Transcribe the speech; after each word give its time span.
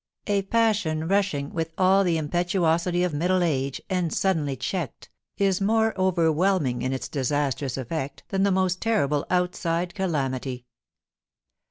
A 0.25 0.41
passion 0.41 1.07
rushing 1.07 1.51
with 1.51 1.73
all 1.77 2.03
the 2.03 2.17
impetuosity 2.17 3.03
of 3.03 3.13
middle 3.13 3.43
age, 3.43 3.79
and 3.87 4.11
suddenly 4.11 4.55
checked, 4.55 5.11
is 5.37 5.61
more 5.61 5.93
overwhelming 5.95 6.81
in 6.81 6.91
its 6.91 7.07
disas 7.07 7.53
trous 7.53 7.77
effect 7.77 8.23
than 8.29 8.41
the 8.41 8.49
most 8.49 8.81
terrible 8.81 9.27
outside 9.29 9.93
calamity. 9.93 10.65